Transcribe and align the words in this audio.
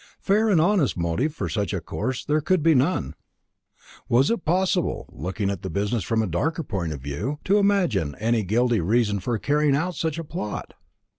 Fair 0.19 0.49
and 0.49 0.59
honest 0.59 0.97
motive 0.97 1.31
for 1.31 1.47
such 1.47 1.75
a 1.75 1.79
course 1.79 2.25
there 2.25 2.41
could 2.41 2.63
be 2.63 2.73
none. 2.73 3.13
Was 4.09 4.31
it 4.31 4.45
possible, 4.45 5.05
looking 5.11 5.51
at 5.51 5.61
the 5.61 5.69
business 5.69 6.03
from 6.03 6.23
a 6.23 6.27
darker 6.27 6.63
point 6.63 6.91
of 6.91 7.01
view, 7.01 7.37
to 7.43 7.59
imagine 7.59 8.15
any 8.15 8.41
guilty 8.41 8.79
reason 8.81 9.19
for 9.19 9.35
the 9.35 9.39
carrying 9.39 9.75
out 9.75 9.89
of 9.89 9.97
such 9.97 10.17
a 10.17 10.23
plot? 10.23 10.73